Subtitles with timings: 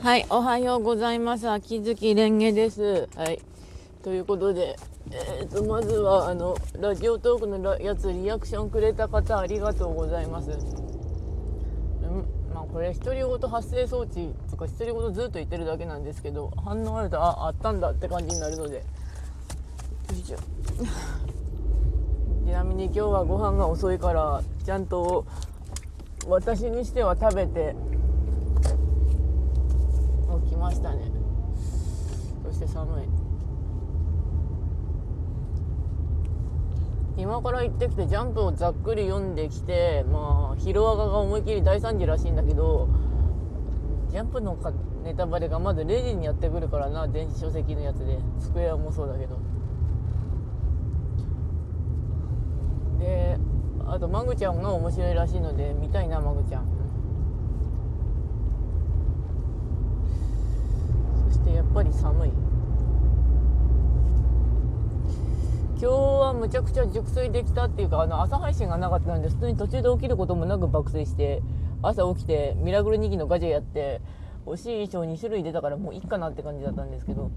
[0.00, 1.48] はい、おはようございます。
[1.48, 3.08] 秋月蓮華です。
[3.16, 3.40] はい。
[4.02, 4.76] ということで、
[5.10, 10.50] えーと、まずは、あの、ラジオトークのやつ、リアクションくれた方、ありがとうございます。
[10.50, 10.58] うん、
[12.54, 18.82] まあ、これ、独り言発生装置とか、独り言ずっと言ってるだけなんですけど、反応あると、あ、あったんだって感じになるので、よ
[20.12, 20.36] いしょ。
[22.44, 25.24] ちなみに今日はご飯が遅いから、ちゃんと、
[26.28, 27.74] 私にしては食べて、
[30.66, 31.12] ましたね。
[32.44, 33.04] そして寒い。
[37.16, 42.90] 今から行ってきてジャンプをざっくり読んできてまあヒロアカが思いっきり大惨事らしいんだけど
[44.10, 44.70] ジャンプのか
[45.02, 48.18] ネタバレがまず0時にやってくるからな電子書籍のやつで。
[48.38, 49.38] スクエアもそうだけど。
[52.98, 53.38] で
[53.86, 56.76] あとマグちゃんが面白いらしいので見たいなマグちゃん
[61.56, 62.30] やっぱり寒い。
[65.78, 71.42] 今日はむちゃくちゃ熟睡できたっていうかあの朝配信がなかったんで普通に途中で起きることもなく爆睡して
[71.82, 74.00] 朝起きてミラクル2期のガジェやって
[74.46, 77.30] 欲しい衣装2種類出たからもういいかなって感じだったんですけど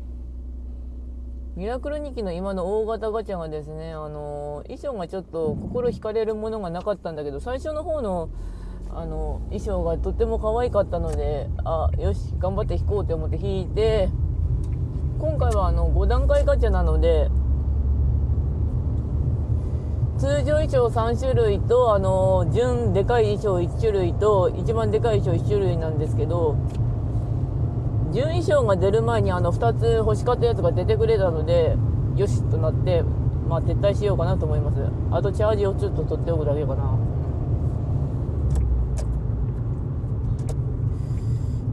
[1.58, 8.30] ミラクル2期の今の大型ガチャがですねあの衣装がちょっと心惹かれるものがなかったんだけど最初の方の
[8.92, 14.10] あの衣装がとっても可愛かったのであよし頑張って弾こうと思って弾いて
[15.20, 17.30] 今回はあの5段階ガチャなので
[20.18, 26.56] 通常衣装3種類とあの純でかい衣装1種類と一番でかい衣装1種類なんですけど
[28.14, 31.76] 純衣装が出る前にあの2つ欲しかったやつが出てくれたので
[32.16, 33.04] よしとなって
[33.48, 34.78] まあ撤退しようかなと思います。
[35.12, 36.99] あとチャージをちょっと取っておくだけかな。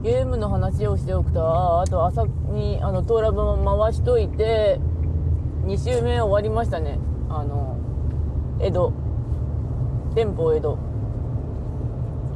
[0.03, 4.79] ゲームの話をしておくと、あと朝にあのトーラブ回しといて、
[5.65, 6.99] 2周目終わりましたね。
[7.29, 7.77] あの、
[8.61, 8.93] 江戸。
[10.15, 10.79] 店舗江戸。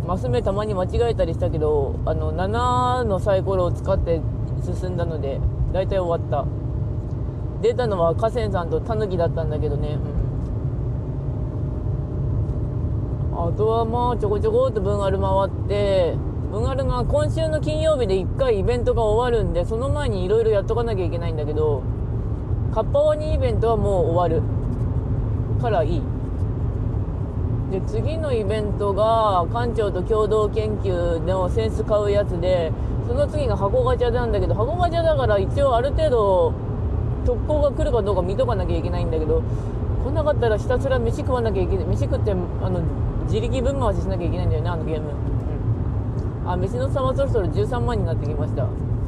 [0.06, 4.21] マス目たまに間違えたりしたけど、あの、7のサイコロを使って
[4.65, 5.41] 進んだので、
[5.72, 6.47] 大体終わった。
[7.62, 9.98] 出たのは河川さんとタヌキだったんだけどね。
[13.32, 13.48] うん。
[13.48, 16.16] あとはまあ、ちょこちょこっと分ある回って、
[16.50, 21.84] ムガルが今週の金曜日で1回イベントが終わるんで、その前にいろいろやっとかなきゃいけないんだけど、
[22.75, 24.43] カッパワニイベントはもう終わる
[25.62, 26.03] からいい。
[27.71, 32.72] で、次のイベントが館長と共同研究のセンス買うやつで、
[33.06, 36.53] その次が箱ガチャなんだけど、箱ガチャだから一応ある程度
[37.25, 39.41] 特攻が来るかどうか見とかなきゃいけないんだけど、
[40.05, 41.84] 来なかったらひたすら飯食わなきゃいけない。
[41.87, 42.81] 飯食って、あの、
[43.27, 45.29] 自力分回ししなきゃいけないんだよね、あのゲーム。
[46.53, 48.66] あ飯の差はそろそろ13万になってきました。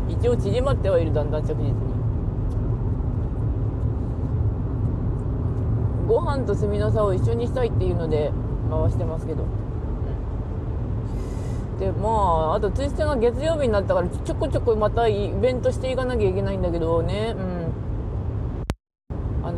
[0.09, 1.73] 一応縮まってはいるだんだん着実に。
[6.07, 8.31] ご飯と炭の差を一緒にしたいっていうので
[8.71, 9.45] 回してますけど。
[11.81, 17.35] でまああとツイステが月曜日になったからちょこちょこまたイベントしていかなきゃいけないんだけどね。
[17.37, 17.62] うん。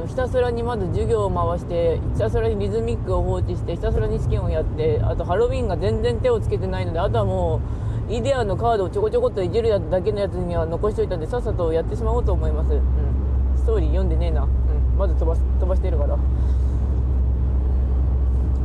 [0.05, 7.61] のひたすらにまず授業を回してひたすらにリズミックを放置してひたすらに試験をやってあとハロウィンが全然手をつけてないのであとはも
[8.09, 12.83] うイデアのカードをちょこちょこっといじるだけのやつには残しといたんでさっさとやってしまおうと思います、うん、
[13.57, 16.19] ストーリー読んでねえな、うん、まず飛ば飛ばしてるから。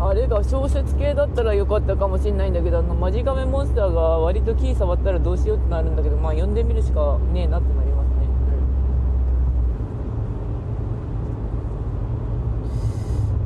[0.02, 8.10] あれが小説系だったらよかったかもしれないんだけどあのマジカメモンスターが割とキー触ったらどうしようってなるんだけどまあ読んでみるしかねえなってなります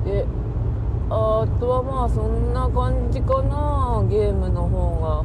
[0.06, 0.26] で
[1.44, 5.24] あとはまあそんな感じかなゲームの方が、う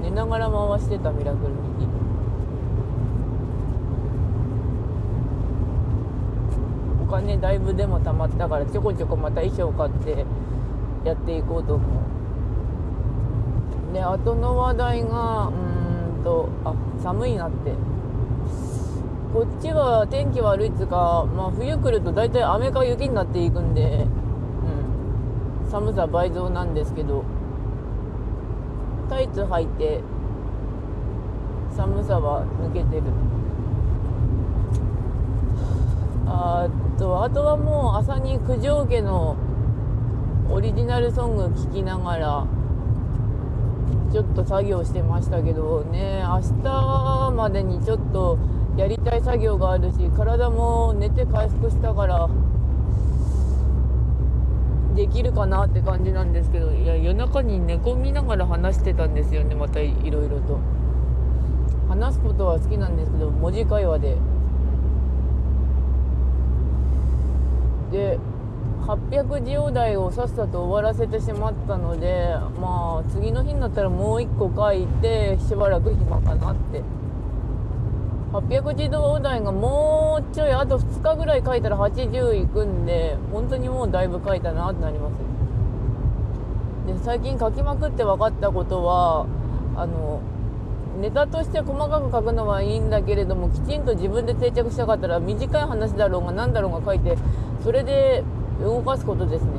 [0.00, 1.86] ん、寝ながら回してたミラクル右
[7.00, 10.26] お金だいぶでも貯まったからちょこちょこまた衣装買って
[11.04, 11.90] やっていこうと思う。
[13.94, 17.91] で後の話題がうんとあ寒いなって。
[19.32, 24.06] こっちは天気悪いっつうか、まあ、冬来ると大体雨か雪になっていくんで、
[25.64, 27.24] うん、寒さ倍増なんですけど
[29.08, 30.00] タイツ履いて
[31.74, 33.04] 寒さは抜けてる。
[36.26, 36.68] あ
[36.98, 39.36] とあとはもう朝に九条家の
[40.50, 42.46] オリジナルソング聴きながら
[44.12, 48.38] ちょっと作業してましたけどね明日までにちょっと
[48.76, 52.28] やりたい作業があるし体も寝て回復したから
[54.94, 60.58] できるかなって感じなんですけどいや夜中に寝込みながら話してたんですよねまたいろいろと。
[61.88, 64.16] 話すことは好きなんですけど文字会話で。
[67.90, 68.18] で
[68.86, 77.01] 800字お題をさっさと終わらせてしまったのでまあ次の日になったらもう1個書いてしばらく暇かなって。
[78.32, 85.12] 800字お題がもうちょいあと2日ぐらい書いたら80いくんで本当にもうだいぶ書いたなってなります
[86.86, 89.26] で最近書きまくって分かったことは
[89.76, 90.22] あの
[91.00, 97.18] ネタとして細かく書くのはいいんだけれどもきちんと自分で定着したかったら短い話だろうが何だろうが書いて
[97.62, 98.24] それで
[98.60, 99.50] 動かすことですね。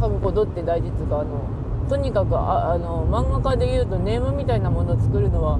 [0.00, 1.40] 書くことって大事っていうかあの
[1.88, 5.58] とにかくああの漫画家でいうとネームみたいなものを作るのは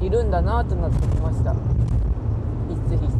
[0.00, 1.52] いるんだなとなってきました。
[2.68, 3.18] 必須必須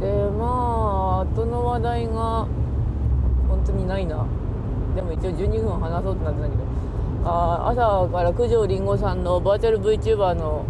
[0.00, 0.44] でま
[1.20, 2.46] あ後の話題が
[3.48, 4.24] 本当にないな。
[4.94, 6.62] でも一応12分話そうってなってたけど。
[7.28, 10.64] あ朝から九条りんごさんのバーチャル VTuber の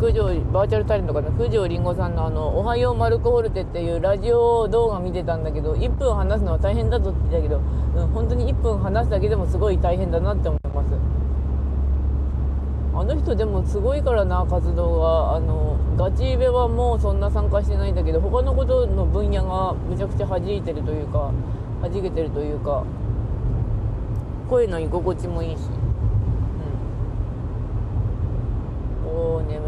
[0.00, 7.60] 九条バーチャルタレントかな九条りんごさんのあの「おはようマルコホルテ」っていうラジオ動画見てたんだけど1分話すのは大変だとって言ってたけど、
[8.02, 10.86] うん、本当に1分話すだけでもすごい大変だなって思います
[12.94, 21.30] あの人でもすごいからな活動があのガチイベはもうそんな参加してないんだけど他のことの分野がめちゃくちゃ弾いてるというか
[21.82, 22.84] 弾けてるというか
[24.48, 25.60] 声の居心地もいいし。
[29.04, 29.10] うん。
[29.12, 29.60] おお眠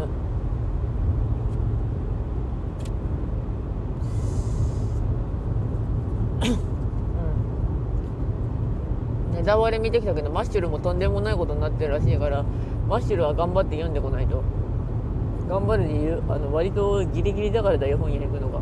[6.43, 6.47] う
[9.41, 12.43] んネタバレ見てきたけどマッシュルもとんでもないことになってるらしいから
[12.87, 14.41] マッシュルは頑張って読んでこないと。
[15.47, 18.59] 頑張る理由あの割とギリギリだからだよ本屋に行くのが。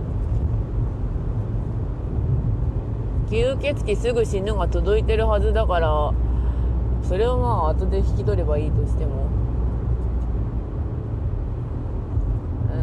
[3.30, 6.12] 吸血鬼すぐ死ぬが届いてるはずだから
[7.04, 9.28] それをまあ後で引き取ればいいとしても。
[12.74, 12.78] う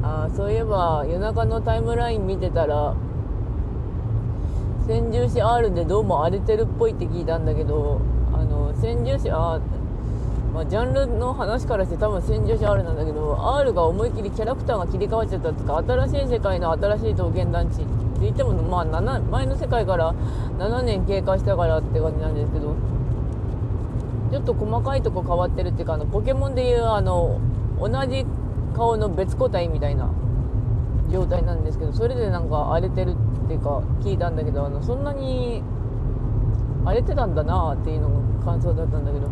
[0.00, 2.94] んあそういえば夜中のタイムライン見てたら
[4.86, 8.00] 千住市 R でどうも荒れてるっぽいって聞いたんだけど
[8.34, 9.60] あの千住市あ
[10.52, 17.82] まあ、ジャンルの話からして多分戦場者 R なんだけど R が思いっきりキャラクターが切り替わっちゃったっていうか新しい世界の新しい刀剣団地。
[17.82, 17.84] っ
[18.14, 20.14] て言ってもまあ7前の世界から
[20.58, 22.76] 7年経過したからって感じなんですけど
[24.30, 27.40] ちょっと細かいとこ変わってるっていうかあのポケモンでいうあの
[27.80, 28.24] 同じ
[28.76, 30.08] 顔の別個体みたいな
[31.10, 35.62] 状態なんですけどそれでなんか荒れてるっていうか聞いたんだけどあのそんなに
[36.84, 38.08] 荒れてたんだなっていうの
[38.40, 39.28] が感想だったんだけど。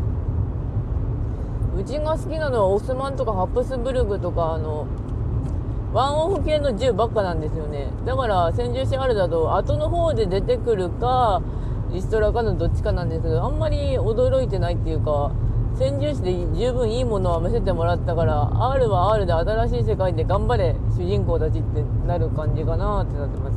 [1.75, 4.87] うちが好きなのはオスマンとかハプスブルグとかあの
[5.95, 11.43] ワンオフ系の銃ばっかなんですよねだから戦銃士あるだと後の方で出てくるか
[11.91, 15.33] リストラかのどっちかなんですけどあんまり驚いてないっていうか
[15.79, 18.43] 戦銃士で十分いいものは見せてもらったから
[18.73, 23.57] R は R で新しい世界で頑張れ主人公たちってなる感じかなってなってます。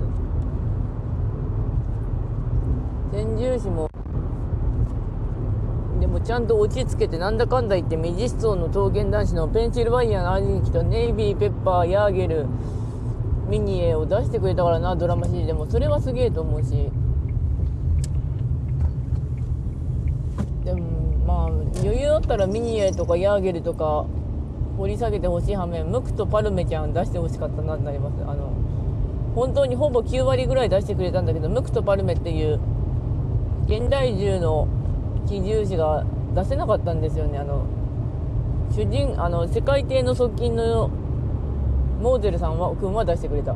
[3.12, 3.90] 戦銃士も
[6.02, 12.46] でもちゃんと落ち着けてなんだかんだ言ってメジストの刀剣男子のペンシルバイアの兄貴とネイビーペッパーヤーゲル
[13.48, 15.66] ミニエを出してくれたからなドラマ CD でも。
[15.70, 16.90] それはすげえと思うし
[20.66, 20.81] でも
[21.26, 21.48] まあ
[21.81, 24.06] 余裕だったらミニエとかヤーゲルとか
[24.78, 28.16] 掘り下げてほしい反面ムクとパルメちゃん出してほしかったなってなります。
[28.24, 28.54] あの
[29.36, 32.60] 本当にほぼ9割ぐらい出してくれたんだけどムクとパルメっていう
[33.68, 34.69] 現代銃の
[35.28, 37.38] 基重視が出せなかったんですよね。
[37.38, 37.66] あの
[38.72, 40.90] 主人あの世界艇の側近の
[42.02, 43.56] モーゼルさんは君は出してくれた、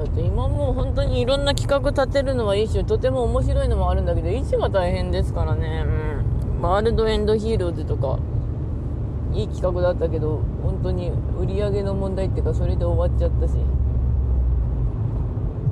[0.00, 5.84] だって今もう本当にいろんな企画立てるのはいいしとても面白いのもあるんだけど位置が大変ですからね。
[5.86, 5.88] う
[6.58, 6.62] ん。
[6.62, 8.18] ワールドエンドヒーローズとか
[9.34, 13.54] いい企画だったけど本当に売り上げの問題っていうかそれで終わっちゃったし。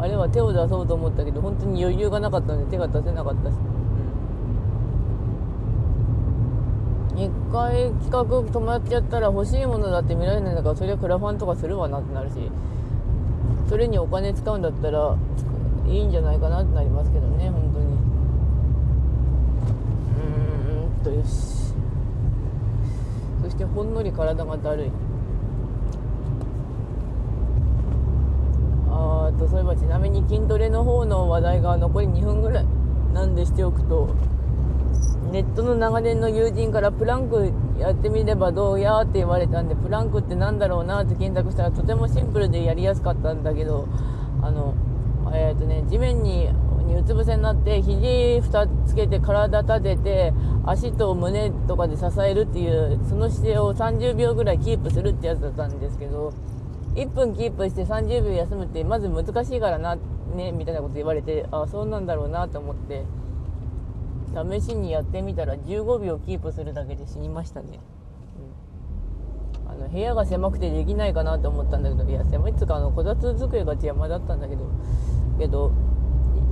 [0.00, 3.54] あれは手を出そうと思ったけど本当に余裕がなかったので手が出せなかったし、
[7.14, 12.34] うん、一回企画止まっちゃったら欲しいものだって見られないんだからそれはクラファンとかするわなってなるし。
[13.68, 15.16] それにお金使うんだったら
[15.86, 17.86] いいんじゃないかなってなりますけどね本当に。
[20.16, 21.74] うーんとよし。
[23.42, 24.90] そしてほんのり体がだるい。
[28.90, 32.66] あとそういえばちなみに筋トレの方の話題が残り2分ぐらい
[33.12, 34.08] なんでしておくと
[35.30, 43.88] ネットの長年の友人からプランクやってみればどうやって言われたんでプランクってなんだろうなって検索したらとてもシンプルでやりやすかったんだけど
[44.42, 44.74] あの
[45.34, 46.48] えっ、とね地面に
[46.98, 50.32] うつ伏せになって肘2つけて体立てて
[50.64, 56.32] 足と胸とかで支えるっていうその姿勢を30秒ぐらいキープするってやつだったんですけど
[56.94, 59.96] 1分キープして30秒休むってまず難しいからな
[60.34, 63.04] ねみたいなこと言われてあそうなんだろうなと思って。
[64.34, 67.80] 試しにやってみたら15秒キープするだけで死にましたね、
[69.66, 74.70] うん、あの部屋が狭くてできないかなと思ったんだけどいや狭いっつうかあのこたつ机が邪魔だったんだけど
[75.38, 75.72] けど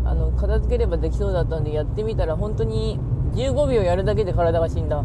[0.04, 2.98] あの片付ければできそうだったんでやってみたら本当に
[3.34, 5.04] 15秒やるだけで体が死んだ。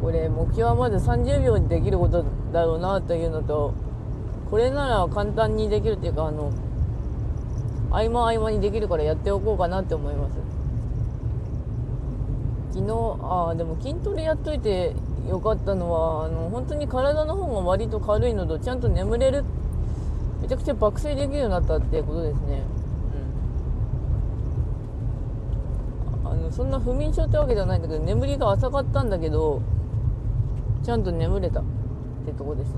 [0.00, 3.72] これ目標はまず30秒でできることだろうなというのと
[4.50, 6.52] これなら簡単にできるっていうかあの
[7.92, 10.36] 合間合間にできるからやっておこうかなって思います。
[12.72, 14.94] 昨日ああでも筋トレやっといて
[15.28, 19.44] よかったのはあの本当に体の方が割と軽いのとちゃんと眠れる
[20.40, 22.62] めちゃくちゃ爆睡できるようになったってことですね。
[26.24, 26.30] うん。
[26.30, 29.60] あのそんな不眠症ってわけじゃないんだけど眠りが浅かったんだけど
[30.82, 31.64] ちゃんと眠れたっ
[32.26, 32.74] てとこです。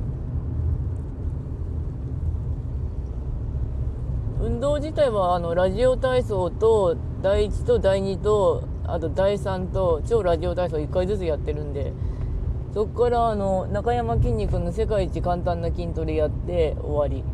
[4.44, 11.94] 運動自体はあのラジオ体操と第1と第2とあと第3と超ラジオ体操1回ずつやってるんで
[12.74, 17.24] そこからあの中山きんに君の世界一簡単な筋トレやって終わり。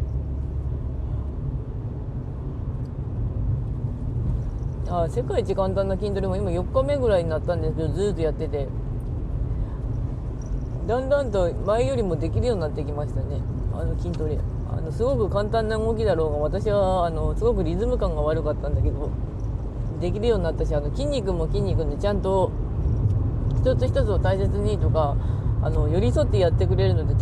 [4.88, 8.68] あ世界一簡単な筋トレも今4日目ぐらいになったんですけどずっとやってて。
[10.86, 13.40] だんだんと前よりもできるようになってきましたね
[13.74, 14.38] あの筋トレ。
[14.72, 19.10] あのすごく簡単な動きだろうが私はあのすごくリズム感が悪かったんだけど
[20.00, 22.52] できるようになったしあの筋肉も筋肉でちゃんと
[23.60, 25.16] 一つ一つを大切にとか
[25.62, 27.14] あの寄り添ってやってくれるので